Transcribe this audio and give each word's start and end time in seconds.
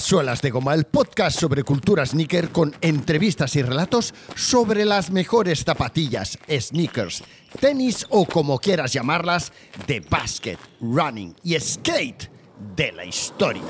Suelas 0.00 0.40
de 0.42 0.50
Goma, 0.50 0.74
el 0.74 0.84
podcast 0.84 1.38
sobre 1.38 1.64
cultura 1.64 2.06
sneaker 2.06 2.50
con 2.50 2.74
entrevistas 2.80 3.56
y 3.56 3.62
relatos 3.62 4.14
sobre 4.34 4.84
las 4.84 5.10
mejores 5.10 5.64
zapatillas, 5.64 6.38
sneakers, 6.48 7.22
tenis 7.60 8.06
o 8.08 8.24
como 8.24 8.58
quieras 8.58 8.92
llamarlas, 8.92 9.52
de 9.86 10.00
basket, 10.00 10.58
running 10.80 11.34
y 11.42 11.58
skate 11.58 12.30
de 12.76 12.92
la 12.92 13.04
historia. 13.04 13.62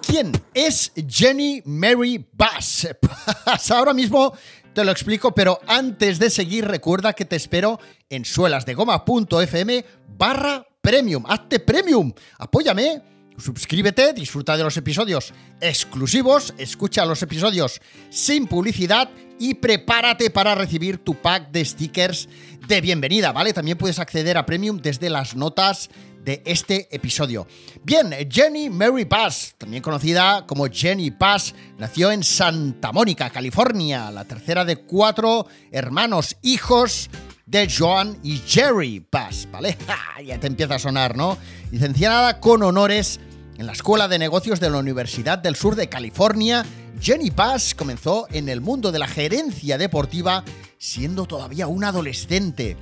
¿Quién 0.00 0.32
es 0.54 0.92
Jenny 1.08 1.62
Mary 1.64 2.26
Bass? 2.32 2.88
Ahora 3.70 3.94
mismo 3.94 4.32
te 4.74 4.84
lo 4.84 4.90
explico, 4.90 5.34
pero 5.34 5.60
antes 5.66 6.18
de 6.18 6.30
seguir 6.30 6.66
recuerda 6.66 7.12
que 7.12 7.24
te 7.24 7.36
espero 7.36 7.78
en 8.10 8.24
suelasdegoma.fm 8.24 9.84
barra 10.16 10.66
premium. 10.80 11.24
Hazte 11.28 11.60
premium, 11.60 12.12
apóyame 12.38 13.11
Suscríbete, 13.38 14.12
disfruta 14.12 14.56
de 14.56 14.64
los 14.64 14.76
episodios 14.76 15.32
exclusivos, 15.60 16.54
escucha 16.58 17.04
los 17.04 17.22
episodios 17.22 17.80
sin 18.10 18.46
publicidad 18.46 19.10
y 19.38 19.54
prepárate 19.54 20.30
para 20.30 20.54
recibir 20.54 20.98
tu 20.98 21.14
pack 21.14 21.50
de 21.50 21.64
stickers 21.64 22.28
de 22.68 22.80
bienvenida, 22.80 23.32
¿vale? 23.32 23.52
También 23.52 23.78
puedes 23.78 23.98
acceder 23.98 24.36
a 24.38 24.46
Premium 24.46 24.78
desde 24.78 25.10
las 25.10 25.34
notas 25.34 25.90
de 26.24 26.42
este 26.46 26.88
episodio. 26.94 27.46
Bien, 27.82 28.14
Jenny 28.30 28.70
Mary 28.70 29.04
Pass, 29.04 29.54
también 29.58 29.82
conocida 29.82 30.46
como 30.46 30.66
Jenny 30.66 31.10
Pass, 31.10 31.54
nació 31.78 32.12
en 32.12 32.22
Santa 32.22 32.92
Mónica, 32.92 33.30
California, 33.30 34.10
la 34.10 34.24
tercera 34.24 34.64
de 34.64 34.76
cuatro 34.76 35.46
hermanos 35.70 36.36
hijos 36.42 37.10
de 37.46 37.68
Joan 37.68 38.18
y 38.22 38.38
Jerry 38.46 39.00
Pass, 39.00 39.48
¿vale? 39.50 39.76
ya 40.24 40.38
te 40.38 40.46
empieza 40.46 40.76
a 40.76 40.78
sonar, 40.78 41.16
¿no? 41.16 41.36
Licenciada 41.70 42.40
con 42.40 42.62
honores 42.62 43.20
en 43.58 43.66
la 43.66 43.72
Escuela 43.72 44.08
de 44.08 44.18
Negocios 44.18 44.60
de 44.60 44.70
la 44.70 44.78
Universidad 44.78 45.38
del 45.38 45.56
Sur 45.56 45.76
de 45.76 45.88
California, 45.88 46.64
Jenny 47.00 47.30
Pass 47.30 47.74
comenzó 47.74 48.26
en 48.30 48.48
el 48.48 48.60
mundo 48.60 48.92
de 48.92 48.98
la 48.98 49.06
gerencia 49.06 49.76
deportiva 49.76 50.44
siendo 50.78 51.26
todavía 51.26 51.66
un 51.66 51.84
adolescente. 51.84 52.76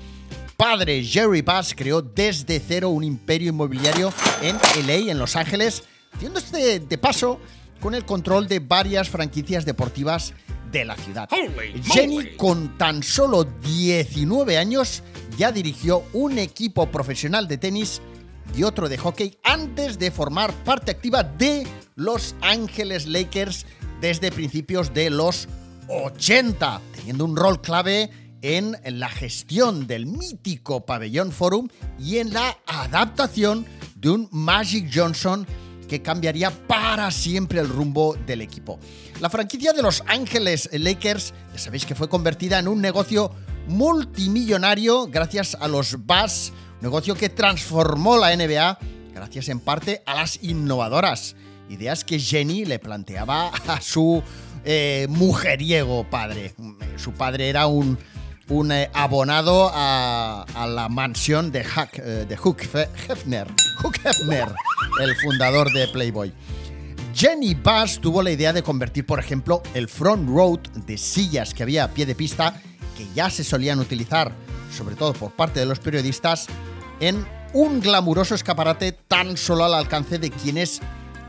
Padre 0.61 1.03
Jerry 1.03 1.41
Pass 1.41 1.73
creó 1.75 2.03
desde 2.03 2.61
cero 2.61 2.91
un 2.91 3.03
imperio 3.03 3.49
inmobiliario 3.49 4.13
en 4.43 4.59
LA, 4.87 5.11
en 5.11 5.19
Los 5.19 5.35
Ángeles, 5.35 5.85
haciéndose 6.13 6.81
de 6.81 6.99
paso 6.99 7.41
con 7.81 7.95
el 7.95 8.05
control 8.05 8.47
de 8.47 8.59
varias 8.59 9.09
franquicias 9.09 9.65
deportivas 9.65 10.35
de 10.71 10.85
la 10.85 10.97
ciudad. 10.97 11.31
Jenny, 11.83 12.37
con 12.37 12.77
tan 12.77 13.03
solo 13.03 13.45
19 13.45 14.59
años, 14.59 15.03
ya 15.39 15.51
dirigió 15.51 16.05
un 16.13 16.39
equipo 16.39 16.91
profesional 16.91 17.49
de 17.49 17.57
tenis 17.57 18.03
y 18.55 18.63
otro 18.63 18.91
de 18.91 18.99
hockey 18.99 19.39
antes 19.43 19.99
de 19.99 20.11
formar 20.11 20.53
parte 20.65 20.91
activa 20.91 21.23
de 21.23 21.67
Los 21.97 22.35
Ángeles 22.43 23.07
Lakers 23.07 23.65
desde 24.03 24.31
principios 24.31 24.93
de 24.93 25.09
los 25.09 25.49
80, 25.89 26.83
teniendo 26.97 27.25
un 27.25 27.35
rol 27.35 27.63
clave 27.63 28.11
en 28.43 28.77
la 28.85 29.09
gestión 29.09 29.87
del 29.87 30.07
mítico 30.07 30.85
pabellón 30.85 31.33
Forum 31.33 31.69
y 31.99 32.19
en 32.19 32.33
la 32.33 32.57
adaptación 32.67 33.67
de 33.95 34.11
un 34.11 34.29
Magic 34.31 34.91
Johnson 34.93 35.47
que 35.89 36.03
cambiaría 36.03 36.51
para 36.51 37.11
siempre 37.11 37.61
el 37.61 37.69
rumbo 37.69 38.17
del 38.27 38.43
equipo. 38.43 38.79
La 39.21 39.29
franquicia 39.29 39.73
de 39.73 39.83
Los 39.83 40.03
Ángeles 40.07 40.71
Lakers, 40.73 41.35
ya 41.53 41.59
sabéis 41.59 41.85
que 41.85 41.95
fue 41.95 42.09
convertida 42.09 42.59
en 42.59 42.69
un 42.69 42.81
negocio 42.81 43.33
multimillonario 43.67 45.09
gracias 45.09 45.57
a 45.61 45.69
los 45.69 46.07
Bass 46.07 46.53
negocio 46.81 47.15
que 47.15 47.29
transformó 47.29 48.17
la 48.17 48.35
NBA 48.35 48.79
gracias 49.13 49.49
en 49.49 49.61
parte 49.61 50.03
a 50.07 50.15
las 50.15 50.43
innovadoras 50.43 51.37
ideas 51.69 52.05
que 52.05 52.19
Jenny 52.19 52.65
le 52.65 52.79
planteaba 52.79 53.49
a 53.49 53.81
su 53.81 54.23
eh, 54.65 55.07
mujeriego 55.09 56.09
padre. 56.09 56.55
Su 56.97 57.13
padre 57.13 57.49
era 57.49 57.67
un, 57.67 57.99
un 58.51 58.73
eh, 58.73 58.91
abonado 58.93 59.71
a, 59.73 60.45
la 60.69 60.89
mansión 60.89 61.51
de, 61.53 61.61
Huck, 61.61 61.99
eh, 61.99 62.27
de 62.29 62.37
Huck 62.37 62.63
Hefner, 63.09 63.47
el 65.01 65.17
fundador 65.17 65.73
de 65.73 65.89
Playboy. 65.89 66.33
Jenny 67.15 67.55
Bass 67.55 68.01
tuvo 68.01 68.23
la 68.23 68.31
idea 68.31 68.53
de 68.53 68.63
convertir, 68.63 69.07
por 69.07 69.19
ejemplo, 69.19 69.63
el 69.75 69.89
front 69.89 70.29
row 70.29 70.59
de 70.87 70.99
sillas 70.99 71.55
que 71.55 71.63
había 71.63 71.85
a 71.85 71.89
pie 71.89 72.07
de 72.07 72.15
pista, 72.15 72.61
que 72.97 73.07
ya 73.15 73.31
se 73.31 73.45
solían 73.45 73.79
utilizar, 73.79 74.33
sobre 74.77 74.97
todo 74.97 75.13
por 75.13 75.31
parte 75.33 75.61
de 75.61 75.67
los 75.67 75.79
periodistas, 75.79 76.47
en 76.99 77.27
un 77.53 77.81
glamuroso 77.81 78.35
escaparate 78.35 78.93
tan 78.93 79.37
solo 79.37 79.65
al 79.65 79.75
alcance 79.75 80.19
de 80.19 80.31
quienes 80.31 80.81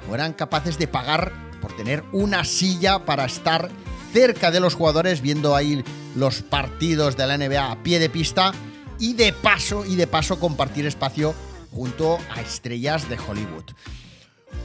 fueran 0.07 0.33
capaces 0.33 0.77
de 0.77 0.87
pagar 0.87 1.31
por 1.61 1.75
tener 1.75 2.03
una 2.11 2.43
silla 2.45 3.05
para 3.05 3.25
estar 3.25 3.69
cerca 4.11 4.51
de 4.51 4.59
los 4.59 4.75
jugadores 4.75 5.21
viendo 5.21 5.55
ahí 5.55 5.83
los 6.15 6.41
partidos 6.41 7.17
de 7.17 7.27
la 7.27 7.37
NBA 7.37 7.71
a 7.71 7.83
pie 7.83 7.99
de 7.99 8.09
pista 8.09 8.53
y 8.99 9.13
de 9.13 9.33
paso 9.33 9.85
y 9.85 9.95
de 9.95 10.07
paso 10.07 10.39
compartir 10.39 10.85
espacio 10.85 11.33
junto 11.71 12.17
a 12.35 12.41
estrellas 12.41 13.09
de 13.09 13.17
Hollywood. 13.17 13.65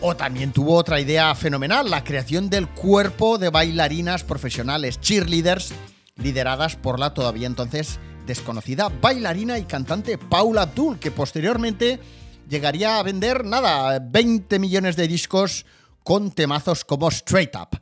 O 0.01 0.17
también 0.17 0.53
tuvo 0.53 0.75
otra 0.75 1.01
idea 1.01 1.35
fenomenal, 1.35 1.91
la 1.91 2.05
creación 2.05 2.51
del 2.51 2.69
cuerpo 2.69 3.39
de 3.39 3.51
bailarinas 3.51 4.25
profesionales, 4.25 5.01
cheerleaders, 5.01 5.73
lideradas 6.17 6.77
por 6.77 6.99
la 6.99 7.15
todavía 7.15 7.47
entonces 7.47 7.99
desconocida 8.27 8.89
bailarina 8.89 9.59
y 9.59 9.65
cantante 9.65 10.19
Paula 10.19 10.63
Abdul, 10.63 10.99
que 10.99 11.11
posteriormente 11.11 12.01
llegaría 12.49 12.99
a 12.99 13.03
vender, 13.03 13.45
nada, 13.45 13.99
20 14.01 14.59
millones 14.59 14.97
de 14.97 15.09
discos 15.09 15.65
con 16.03 16.31
temazos 16.31 16.85
como 16.85 17.09
Straight 17.09 17.55
Up. 17.57 17.81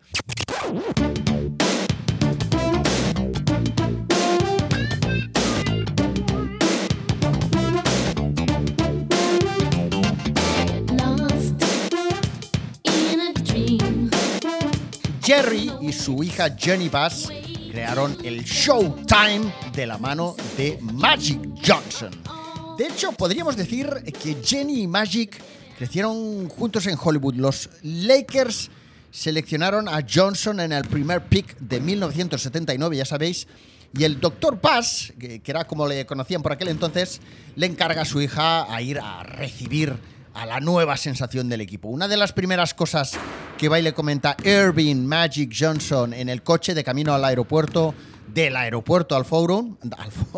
Jerry 15.25 15.73
y 15.81 15.91
su 15.91 16.23
hija 16.23 16.55
Jenny 16.55 16.91
Bass 16.91 17.31
crearon 17.71 18.15
el 18.23 18.45
Showtime 18.45 19.51
de 19.75 19.87
la 19.87 19.97
mano 19.97 20.37
de 20.59 20.79
Magic 20.83 21.41
Johnson. 21.67 22.11
De 22.77 22.89
hecho, 22.89 23.11
podríamos 23.13 23.57
decir 23.57 23.89
que 24.23 24.37
Jenny 24.45 24.83
y 24.83 24.87
Magic 24.87 25.41
crecieron 25.79 26.47
juntos 26.51 26.87
en 26.89 26.99
Hollywood. 27.03 27.37
Los 27.37 27.71
Lakers 27.83 28.71
seleccionaron 29.11 29.89
a 29.89 30.05
Johnson 30.07 30.61
en 30.61 30.73
el 30.73 30.85
primer 30.85 31.25
pick 31.25 31.57
de 31.59 31.81
1979, 31.81 32.95
ya 32.95 33.07
sabéis, 33.07 33.49
y 33.97 34.05
el 34.05 34.21
Dr. 34.21 34.59
Paz, 34.59 35.15
que, 35.19 35.41
era 35.47 35.65
como 35.65 35.89
le 35.89 36.05
conocían 36.05 36.43
por 36.43 36.53
aquel 36.53 36.69
entonces, 36.69 37.23
le 37.57 37.65
encarga 37.65 38.03
a 38.03 38.05
su 38.05 38.21
hija 38.21 38.71
a 38.71 38.83
ir 38.83 38.99
a 38.99 39.23
recibir 39.23 39.97
a 40.35 40.47
la 40.47 40.61
nueva 40.61 40.97
sensación 40.97 41.49
del 41.49 41.61
equipo. 41.61 41.89
Una 41.89 42.09
de 42.09 42.17
las 42.17 42.33
primeras 42.33 42.75
cosas 42.75 43.13
que 43.57 43.69
va 43.69 43.79
y 43.79 43.83
le 43.83 43.95
comenta 43.95 44.37
Irving 44.45 45.05
Magic 45.05 45.55
Johnson 45.57 46.13
en 46.13 46.29
el 46.29 46.43
coche 46.43 46.75
de 46.75 46.83
camino 46.85 47.15
al 47.15 47.25
aeropuerto, 47.25 47.95
del 48.27 48.57
aeropuerto 48.57 49.15
al 49.17 49.25
forum, 49.25 49.77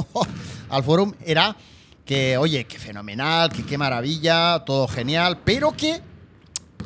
al, 0.69 0.85
forum 0.85 1.15
era 1.25 1.57
que, 2.05 2.37
oye, 2.37 2.65
qué 2.65 2.79
fenomenal, 2.79 3.51
que 3.51 3.65
qué 3.65 3.79
maravilla, 3.79 4.63
todo 4.67 4.87
genial, 4.87 5.41
pero 5.45 5.73
que, 5.73 6.01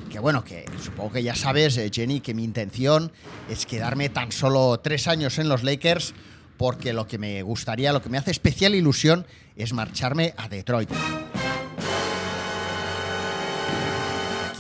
que 0.09 0.21
bueno, 0.21 0.45
que 0.45 0.65
supongo 0.83 1.13
que 1.13 1.23
ya 1.23 1.35
sabes, 1.35 1.77
eh, 1.77 1.91
Jenny, 1.93 2.21
que 2.21 2.33
mi 2.33 2.45
intención 2.45 3.11
es 3.49 3.67
quedarme 3.67 4.09
tan 4.09 4.31
solo 4.31 4.79
tres 4.79 5.09
años 5.09 5.39
en 5.39 5.49
los 5.49 5.65
Lakers, 5.65 6.15
porque 6.57 6.93
lo 6.93 7.09
que 7.09 7.19
me 7.19 7.43
gustaría, 7.43 7.93
lo 7.93 8.03
que 8.03 8.09
me 8.09 8.19
hace 8.19 8.31
especial 8.31 8.75
ilusión 8.75 9.27
es 9.57 9.73
marcharme 9.73 10.35
a 10.37 10.49
Detroit. 10.49 10.91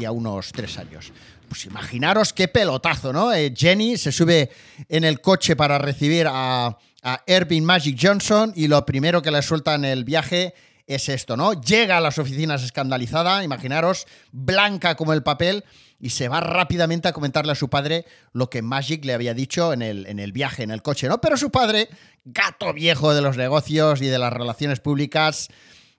A 0.04 0.12
unos 0.12 0.52
tres 0.52 0.78
años. 0.78 1.12
Pues 1.48 1.66
imaginaros 1.66 2.32
qué 2.32 2.48
pelotazo, 2.48 3.12
¿no? 3.12 3.32
Eh, 3.32 3.52
Jenny 3.56 3.96
se 3.96 4.12
sube 4.12 4.50
en 4.88 5.04
el 5.04 5.20
coche 5.20 5.56
para 5.56 5.78
recibir 5.78 6.26
a, 6.28 6.78
a 7.02 7.22
Irving 7.26 7.62
Magic 7.62 7.98
Johnson 8.00 8.52
y 8.54 8.68
lo 8.68 8.84
primero 8.86 9.22
que 9.22 9.30
le 9.30 9.42
suelta 9.42 9.74
en 9.74 9.84
el 9.84 10.04
viaje 10.04 10.54
es 10.86 11.08
esto, 11.08 11.36
¿no? 11.36 11.60
Llega 11.60 11.98
a 11.98 12.00
las 12.00 12.18
oficinas 12.18 12.62
escandalizada, 12.62 13.44
imaginaros, 13.44 14.06
blanca 14.32 14.96
como 14.96 15.12
el 15.12 15.22
papel, 15.22 15.64
y 16.00 16.10
se 16.10 16.28
va 16.28 16.40
rápidamente 16.40 17.08
a 17.08 17.12
comentarle 17.12 17.52
a 17.52 17.54
su 17.54 17.68
padre 17.68 18.06
lo 18.32 18.48
que 18.48 18.62
Magic 18.62 19.04
le 19.04 19.12
había 19.12 19.34
dicho 19.34 19.72
en 19.72 19.82
el, 19.82 20.06
en 20.06 20.18
el 20.18 20.32
viaje, 20.32 20.62
en 20.62 20.70
el 20.70 20.82
coche, 20.82 21.08
¿no? 21.08 21.20
Pero 21.20 21.36
su 21.36 21.50
padre, 21.50 21.88
gato 22.24 22.72
viejo 22.72 23.14
de 23.14 23.20
los 23.20 23.36
negocios 23.36 24.00
y 24.00 24.06
de 24.06 24.18
las 24.18 24.32
relaciones 24.32 24.80
públicas, 24.80 25.48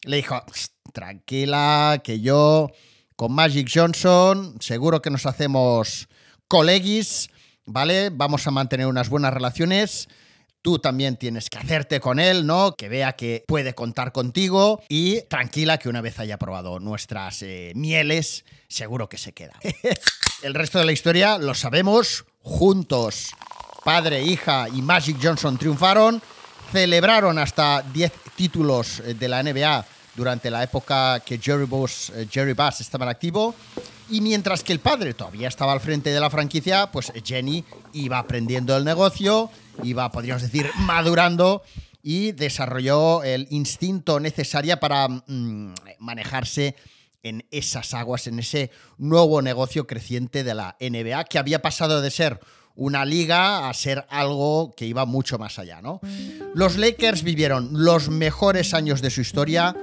le 0.04 0.18
dijo, 0.18 0.44
tranquila, 0.92 2.02
que 2.04 2.20
yo 2.20 2.72
con 3.16 3.34
Magic 3.34 3.70
Johnson, 3.74 4.56
seguro 4.60 5.02
que 5.02 5.10
nos 5.10 5.26
hacemos 5.26 6.08
colegis, 6.48 7.30
¿vale? 7.66 8.10
Vamos 8.12 8.48
a 8.48 8.52
mantener 8.52 8.88
unas 8.88 9.10
buenas 9.10 9.34
relaciones. 9.34 10.08
tú 10.64 10.78
también 10.78 11.18
tienes 11.18 11.50
que 11.50 11.58
hacerte 11.58 12.00
con 12.00 12.20
él, 12.20 12.46
¿no? 12.46 12.76
Que 12.76 12.88
vea 12.88 13.14
que 13.14 13.44
puede 13.48 13.74
contar 13.74 14.12
contigo 14.12 14.84
y 14.90 15.22
tranquila 15.24 15.80
que 15.80 15.90
una 15.90 16.02
vez 16.02 16.20
haya 16.20 16.38
probado 16.38 16.80
nuestras 16.80 17.42
eh, 17.42 17.72
mieles, 17.76 18.46
seguro 18.68 19.10
que 19.10 19.18
se 19.18 19.34
queda. 19.34 19.54
el 20.44 20.54
resto 20.54 20.78
de 20.78 20.86
la 20.86 20.92
historia 20.92 21.40
lo 21.40 21.56
sabemos, 21.56 22.26
juntos, 22.42 23.32
padre, 23.84 24.24
hija 24.24 24.68
y 24.70 24.84
Magic 24.84 25.18
Johnson 25.22 25.58
triunfaron, 25.58 26.22
celebraron 26.72 27.40
hasta 27.40 27.82
10 27.82 28.12
títulos 28.36 29.00
eh, 29.00 29.16
de 29.16 29.28
la 29.30 29.42
NBA 29.42 29.86
durante 30.16 30.52
la 30.52 30.64
época 30.64 31.20
que 31.22 31.38
Jerry 31.38 31.66
Buss, 31.66 32.12
eh, 32.16 32.28
Jerry 32.30 32.54
Bass 32.54 32.82
estaba 32.82 33.06
en 33.06 33.10
activo. 33.10 33.56
Y 34.10 34.20
mientras 34.22 34.64
que 34.64 34.74
el 34.74 34.80
padre 34.80 35.14
todavía 35.14 35.48
estaba 35.48 35.72
al 35.72 35.80
frente 35.80 36.10
de 36.10 36.20
la 36.20 36.30
franquicia, 36.30 36.92
pues 36.92 37.14
Jenny 37.24 37.64
iba 37.94 38.20
aprendiendo 38.20 38.76
el 38.76 38.84
negocio, 38.84 39.50
iba, 39.84 40.12
podríamos 40.12 40.42
decir, 40.42 40.70
madurando 40.80 41.64
y 42.04 42.34
desarrolló 42.34 43.24
el 43.24 43.48
instinto 43.52 44.20
necesario 44.20 44.78
para 44.80 45.08
mm, 45.08 45.74
manejarse 46.00 46.76
en 47.24 47.46
esas 47.52 47.94
aguas, 47.94 48.28
en 48.28 48.40
ese 48.40 48.72
nuevo 48.98 49.42
negocio 49.42 49.88
creciente 49.88 50.44
de 50.44 50.56
la 50.56 50.76
NBA, 50.80 51.24
que 51.26 51.40
había 51.40 51.62
pasado 51.62 52.02
de 52.02 52.12
ser 52.12 52.40
una 52.76 53.06
liga 53.06 53.70
a 53.70 53.74
ser 53.74 54.06
algo 54.10 54.74
que 54.76 54.86
iba 54.86 55.06
mucho 55.06 55.38
más 55.38 55.60
allá, 55.60 55.82
¿no? 55.82 56.00
Los 56.56 56.78
Lakers 56.78 57.24
vivieron 57.24 57.70
los 57.72 58.10
mejores 58.10 58.74
años 58.74 59.02
de 59.02 59.12
su 59.12 59.22
historia 59.22 59.76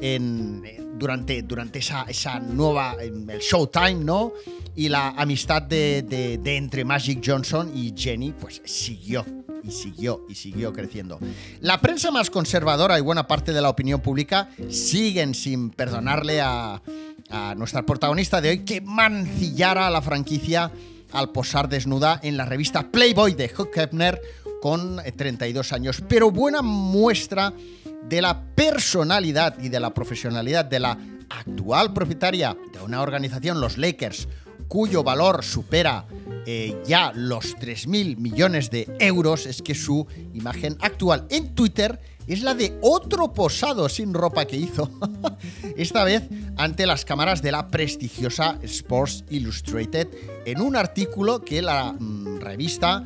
en, 0.00 0.98
durante, 0.98 1.42
durante 1.42 1.78
esa, 1.78 2.04
esa 2.08 2.40
nueva, 2.40 2.96
el 3.00 3.26
Showtime, 3.40 3.96
¿no? 3.96 4.32
Y 4.76 4.88
la 4.88 5.10
amistad 5.10 5.62
de, 5.62 6.02
de, 6.02 6.56
entre 6.56 6.84
Magic 6.84 7.22
Johnson 7.24 7.70
y 7.74 7.94
Jenny, 7.96 8.32
pues 8.32 8.60
siguió 8.64 9.24
y 9.62 9.70
siguió 9.70 10.26
y 10.28 10.34
siguió 10.34 10.72
creciendo. 10.72 11.18
La 11.60 11.80
prensa 11.80 12.10
más 12.10 12.28
conservadora 12.28 12.98
y 12.98 13.02
buena 13.02 13.26
parte 13.26 13.52
de 13.52 13.62
la 13.62 13.70
opinión 13.70 14.00
pública 14.00 14.48
siguen 14.68 15.34
sin 15.34 15.70
perdonarle 15.70 16.40
a, 16.40 16.82
a 17.30 17.54
nuestra 17.54 17.86
protagonista 17.86 18.40
de 18.40 18.50
hoy 18.50 18.58
que 18.64 18.80
mancillara 18.80 19.86
a 19.86 19.90
la 19.90 20.02
franquicia 20.02 20.70
al 21.12 21.30
posar 21.30 21.68
desnuda 21.68 22.18
en 22.22 22.36
la 22.36 22.44
revista 22.44 22.90
Playboy 22.90 23.34
de 23.34 23.50
Hugh 23.56 23.70
Hefner 23.74 24.20
con 24.60 25.00
32 25.16 25.72
años. 25.72 26.02
Pero 26.08 26.30
buena 26.30 26.60
muestra 26.62 27.52
de 28.08 28.22
la 28.22 28.42
personalidad 28.54 29.58
y 29.60 29.68
de 29.68 29.80
la 29.80 29.92
profesionalidad 29.92 30.64
de 30.64 30.80
la 30.80 30.98
actual 31.30 31.92
propietaria 31.92 32.56
de 32.72 32.80
una 32.80 33.02
organización, 33.02 33.60
los 33.60 33.78
Lakers, 33.78 34.28
cuyo 34.68 35.02
valor 35.02 35.44
supera 35.44 36.06
eh, 36.46 36.76
ya 36.86 37.12
los 37.14 37.56
3.000 37.56 38.16
millones 38.16 38.70
de 38.70 38.94
euros, 38.98 39.46
es 39.46 39.62
que 39.62 39.74
su 39.74 40.06
imagen 40.32 40.76
actual 40.80 41.26
en 41.30 41.54
Twitter 41.54 42.00
es 42.26 42.42
la 42.42 42.54
de 42.54 42.78
otro 42.80 43.32
posado 43.32 43.88
sin 43.88 44.14
ropa 44.14 44.46
que 44.46 44.56
hizo, 44.56 44.90
esta 45.76 46.04
vez 46.04 46.28
ante 46.56 46.86
las 46.86 47.04
cámaras 47.04 47.42
de 47.42 47.52
la 47.52 47.68
prestigiosa 47.68 48.58
Sports 48.62 49.24
Illustrated, 49.30 50.08
en 50.44 50.60
un 50.60 50.76
artículo 50.76 51.44
que 51.44 51.62
la 51.62 51.92
mm, 51.92 52.40
revista 52.40 53.04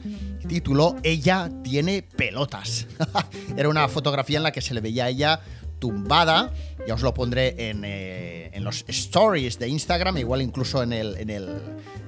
tituló 0.48 0.96
Ella 1.02 1.50
tiene 1.62 2.02
pelotas. 2.02 2.86
Era 3.56 3.68
una 3.68 3.88
fotografía 3.88 4.38
en 4.38 4.42
la 4.42 4.52
que 4.52 4.60
se 4.60 4.74
le 4.74 4.80
veía 4.80 5.04
a 5.04 5.08
ella 5.10 5.40
tumbada, 5.78 6.52
ya 6.86 6.94
os 6.94 7.02
lo 7.02 7.14
pondré 7.14 7.70
en, 7.70 7.84
eh, 7.84 8.50
en 8.52 8.64
los 8.64 8.84
stories 8.88 9.58
de 9.58 9.68
Instagram, 9.68 10.18
igual 10.18 10.42
incluso 10.42 10.82
en 10.82 10.92
el, 10.92 11.16
en 11.18 11.30
el, 11.30 11.48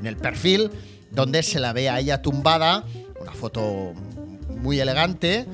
en 0.00 0.06
el 0.06 0.16
perfil, 0.16 0.70
donde 1.12 1.42
se 1.42 1.60
la 1.60 1.72
ve 1.72 1.88
a 1.88 2.00
ella 2.00 2.20
tumbada, 2.22 2.84
una 3.20 3.32
foto 3.32 3.92
muy 4.48 4.80
elegante, 4.80 5.46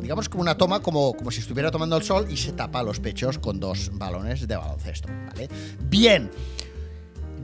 digamos 0.00 0.28
como 0.28 0.42
una 0.42 0.56
toma 0.56 0.80
como, 0.80 1.14
como 1.14 1.30
si 1.30 1.40
estuviera 1.40 1.70
tomando 1.70 1.96
el 1.96 2.02
sol 2.02 2.26
y 2.30 2.36
se 2.36 2.52
tapa 2.52 2.82
los 2.82 3.00
pechos 3.00 3.38
con 3.38 3.60
dos 3.60 3.90
balones 3.94 4.46
de 4.46 4.56
baloncesto. 4.56 5.08
¿vale? 5.28 5.48
Bien. 5.88 6.30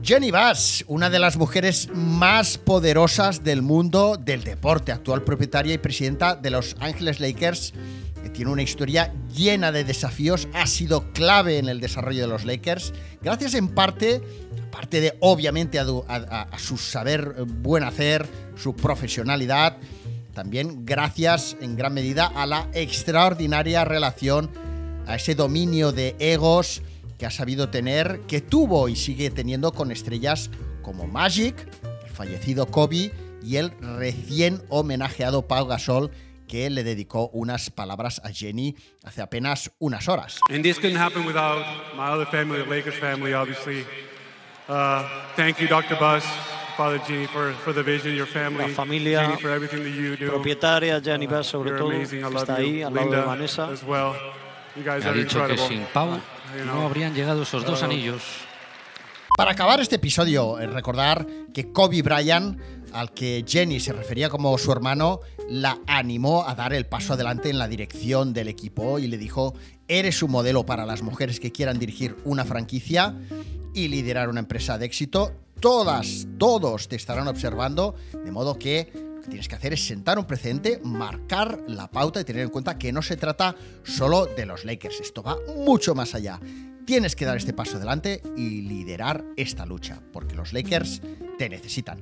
Jenny 0.03 0.31
Bass, 0.31 0.83
una 0.87 1.09
de 1.09 1.17
las 1.17 1.37
mujeres 1.37 1.87
más 1.93 2.57
poderosas 2.57 3.41
del 3.45 3.61
mundo 3.61 4.17
del 4.17 4.43
deporte, 4.43 4.91
actual 4.91 5.23
propietaria 5.23 5.73
y 5.73 5.77
presidenta 5.77 6.35
de 6.35 6.49
los 6.49 6.75
Angeles 6.81 7.21
Lakers, 7.21 7.73
que 8.21 8.29
tiene 8.29 8.51
una 8.51 8.63
historia 8.63 9.13
llena 9.33 9.71
de 9.71 9.85
desafíos, 9.85 10.49
ha 10.53 10.67
sido 10.67 11.13
clave 11.13 11.57
en 11.57 11.69
el 11.69 11.79
desarrollo 11.79 12.19
de 12.19 12.27
los 12.27 12.43
Lakers, 12.43 12.91
gracias 13.21 13.53
en 13.53 13.69
parte, 13.69 14.21
aparte 14.67 14.99
de 14.99 15.15
obviamente 15.21 15.79
a, 15.79 15.85
a 15.85 16.59
su 16.59 16.77
saber 16.77 17.45
buen 17.45 17.85
hacer, 17.85 18.27
su 18.57 18.75
profesionalidad, 18.75 19.77
también 20.33 20.85
gracias 20.85 21.55
en 21.61 21.77
gran 21.77 21.93
medida 21.93 22.25
a 22.25 22.45
la 22.45 22.67
extraordinaria 22.73 23.85
relación, 23.85 24.51
a 25.07 25.15
ese 25.15 25.33
dominio 25.33 25.93
de 25.93 26.17
egos 26.19 26.81
que 27.23 27.27
ha 27.27 27.31
sabido 27.31 27.69
tener, 27.69 28.19
que 28.27 28.41
tuvo 28.41 28.89
y 28.89 28.97
sigue 28.97 29.29
teniendo 29.29 29.71
con 29.71 29.91
estrellas 29.93 30.49
como 30.81 31.07
Magic, 31.07 31.55
el 32.03 32.09
fallecido 32.09 32.65
Kobe 32.65 33.13
y 33.41 33.55
el 33.55 33.71
recién 33.79 34.61
homenajeado 34.67 35.47
Pau 35.47 35.65
Gasol 35.65 36.11
que 36.49 36.69
le 36.69 36.83
dedicó 36.83 37.29
unas 37.29 37.69
palabras 37.69 38.19
a 38.25 38.29
Jenny 38.33 38.75
hace 39.05 39.21
apenas 39.21 39.71
unas 39.79 40.09
horas. 40.09 40.37
And 40.49 40.63
this 40.65 40.77
couldn't 40.77 40.97
happen 40.99 41.25
without 41.25 41.63
my 41.95 42.09
other 42.09 42.25
family, 42.25 42.61
the 42.61 42.69
Lakers 42.69 42.95
family, 42.99 43.31
obviously. 43.33 43.85
Uh, 44.67 45.07
thank 45.37 45.61
you, 45.61 45.67
Dr. 45.69 45.95
Bus. 45.97 46.25
Father 46.75 46.99
Jenny, 47.07 47.27
for, 47.27 47.53
for 47.63 47.71
the 47.71 47.83
vision, 47.83 48.13
your 48.17 48.27
family, 48.27 48.63
la 48.67 48.75
familia 48.75 49.21
Jenny, 49.21 49.41
for 49.41 49.49
everything 49.49 49.81
that 49.85 49.91
you 49.91 50.17
do. 50.17 50.27
propietaria, 50.29 50.99
Jenny 51.01 51.27
Bass 51.27 51.47
sobre 51.47 51.69
You're 51.69 51.79
todo, 51.79 51.91
amazing. 51.95 52.25
I 52.25 52.29
que 52.29 52.35
está 52.37 52.59
you. 52.59 52.65
ahí 52.65 52.81
al 52.83 52.93
lado 52.93 53.05
Linda 53.05 53.21
de 53.21 53.25
Vanessa. 53.27 53.69
as 53.71 53.81
well. 53.85 54.13
You 54.75 54.83
guys 54.83 55.03
Me 55.03 55.09
ha 55.09 55.13
are 55.13 55.23
dicho 55.23 55.37
que 55.45 55.53
incredible. 55.53 55.67
sin 55.69 55.85
Pau 55.93 56.19
no 56.65 56.85
habrían 56.85 57.13
llegado 57.13 57.43
esos 57.43 57.65
dos 57.65 57.83
anillos. 57.83 58.21
Para 59.35 59.51
acabar 59.51 59.79
este 59.79 59.95
episodio, 59.95 60.59
eh, 60.59 60.67
recordar 60.67 61.25
que 61.53 61.71
Kobe 61.71 62.03
Bryant, 62.03 62.59
al 62.93 63.11
que 63.13 63.43
Jenny 63.47 63.79
se 63.79 63.91
refería 63.91 64.29
como 64.29 64.55
su 64.59 64.71
hermano, 64.71 65.21
la 65.49 65.79
animó 65.87 66.47
a 66.47 66.53
dar 66.53 66.73
el 66.73 66.85
paso 66.85 67.13
adelante 67.13 67.49
en 67.49 67.57
la 67.57 67.67
dirección 67.67 68.33
del 68.33 68.47
equipo 68.47 68.99
y 68.99 69.07
le 69.07 69.17
dijo, 69.17 69.55
eres 69.87 70.21
un 70.21 70.31
modelo 70.31 70.65
para 70.65 70.85
las 70.85 71.01
mujeres 71.01 71.39
que 71.39 71.51
quieran 71.51 71.79
dirigir 71.79 72.15
una 72.25 72.45
franquicia 72.45 73.15
y 73.73 73.87
liderar 73.87 74.29
una 74.29 74.41
empresa 74.41 74.77
de 74.77 74.85
éxito. 74.85 75.31
Todas, 75.59 76.27
todos 76.37 76.87
te 76.87 76.95
estarán 76.95 77.27
observando, 77.27 77.95
de 78.13 78.31
modo 78.31 78.59
que 78.59 79.12
que 79.23 79.29
tienes 79.29 79.47
que 79.47 79.55
hacer 79.55 79.73
es 79.73 79.85
sentar 79.85 80.19
un 80.19 80.25
precedente, 80.25 80.79
marcar 80.83 81.63
la 81.67 81.89
pauta 81.89 82.21
y 82.21 82.23
tener 82.23 82.43
en 82.43 82.49
cuenta 82.49 82.77
que 82.77 82.91
no 82.91 83.01
se 83.01 83.17
trata 83.17 83.55
solo 83.83 84.25
de 84.25 84.45
los 84.45 84.65
Lakers, 84.65 84.99
esto 84.99 85.23
va 85.23 85.37
mucho 85.55 85.95
más 85.95 86.13
allá. 86.13 86.39
Tienes 86.85 87.15
que 87.15 87.25
dar 87.25 87.37
este 87.37 87.53
paso 87.53 87.77
adelante 87.77 88.21
y 88.35 88.61
liderar 88.61 89.23
esta 89.37 89.65
lucha, 89.65 90.01
porque 90.11 90.35
los 90.35 90.51
Lakers 90.51 91.01
te 91.37 91.47
necesitan. 91.47 91.99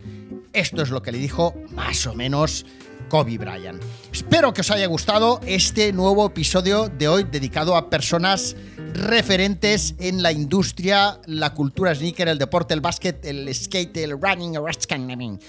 Esto 0.52 0.82
es 0.82 0.90
lo 0.90 1.04
que 1.04 1.12
le 1.12 1.20
dijo 1.20 1.54
más 1.70 2.08
o 2.08 2.16
menos 2.16 2.66
Kobe 3.08 3.38
Bryant. 3.38 3.82
Espero 4.12 4.54
que 4.54 4.62
os 4.62 4.72
haya 4.72 4.88
gustado 4.88 5.40
este 5.46 5.94
nuevo 5.94 6.26
episodio 6.26 6.90
de 6.90 7.08
hoy 7.08 7.24
dedicado 7.26 7.76
a 7.76 7.92
personas 7.92 8.56
referentes 8.94 9.94
en 10.00 10.24
la 10.24 10.32
industria, 10.32 11.20
la 11.28 11.54
cultura 11.54 11.94
sneaker, 11.94 12.28
el 12.28 12.40
deporte, 12.40 12.74
el 12.74 12.82
básquet, 12.82 13.24
el 13.26 13.54
skate, 13.54 13.98
el 13.98 14.20
running, 14.20 14.56
el. 14.56 15.40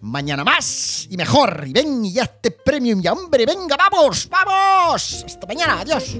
Mañana 0.00 0.44
más 0.44 1.06
y 1.10 1.16
mejor. 1.16 1.64
Y 1.66 1.72
ven 1.72 2.04
y 2.04 2.12
ya 2.12 2.22
este 2.24 2.50
premium 2.50 3.00
ya, 3.02 3.12
hombre. 3.12 3.44
Venga, 3.44 3.76
vamos, 3.76 4.28
vamos. 4.28 5.24
Hasta 5.26 5.46
mañana. 5.46 5.80
Adiós. 5.80 6.16